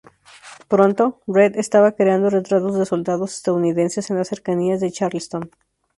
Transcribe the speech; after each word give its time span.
Pronto, 0.67 1.21
Rhett 1.27 1.55
estaba 1.57 1.91
creando 1.91 2.31
retratos 2.31 2.75
de 2.79 2.87
soldados 2.87 3.35
estadounidenses 3.35 4.09
en 4.09 4.17
las 4.17 4.29
cercanías 4.29 4.79
de 4.81 4.91
Charleston. 4.91 5.51